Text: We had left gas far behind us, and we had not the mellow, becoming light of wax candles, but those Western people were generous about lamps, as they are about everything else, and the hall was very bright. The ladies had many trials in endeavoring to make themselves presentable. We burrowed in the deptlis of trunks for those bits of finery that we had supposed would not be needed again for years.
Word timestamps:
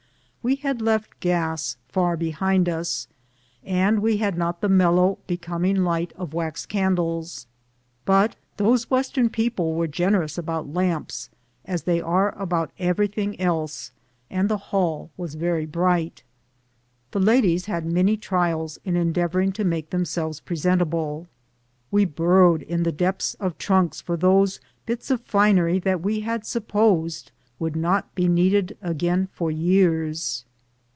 We 0.43 0.55
had 0.55 0.81
left 0.81 1.19
gas 1.19 1.77
far 1.87 2.17
behind 2.17 2.67
us, 2.67 3.07
and 3.63 3.99
we 3.99 4.17
had 4.17 4.35
not 4.39 4.59
the 4.61 4.69
mellow, 4.69 5.19
becoming 5.27 5.83
light 5.83 6.13
of 6.15 6.33
wax 6.33 6.65
candles, 6.65 7.45
but 8.05 8.35
those 8.57 8.89
Western 8.89 9.29
people 9.29 9.75
were 9.75 9.85
generous 9.85 10.39
about 10.39 10.67
lamps, 10.73 11.29
as 11.65 11.83
they 11.83 12.01
are 12.01 12.31
about 12.41 12.71
everything 12.79 13.39
else, 13.39 13.91
and 14.31 14.49
the 14.49 14.57
hall 14.73 15.11
was 15.15 15.35
very 15.35 15.67
bright. 15.67 16.23
The 17.11 17.19
ladies 17.19 17.65
had 17.65 17.85
many 17.85 18.17
trials 18.17 18.79
in 18.83 18.95
endeavoring 18.95 19.51
to 19.51 19.63
make 19.63 19.91
themselves 19.91 20.39
presentable. 20.39 21.27
We 21.91 22.03
burrowed 22.05 22.63
in 22.63 22.81
the 22.81 22.91
deptlis 22.91 23.35
of 23.39 23.59
trunks 23.59 24.01
for 24.01 24.17
those 24.17 24.59
bits 24.87 25.11
of 25.11 25.21
finery 25.21 25.77
that 25.81 26.01
we 26.01 26.21
had 26.21 26.47
supposed 26.47 27.31
would 27.59 27.75
not 27.75 28.15
be 28.15 28.27
needed 28.27 28.75
again 28.81 29.27
for 29.33 29.51
years. 29.51 30.45